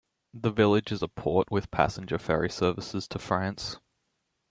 [0.33, 3.79] The village is a port with passenger ferry services to France.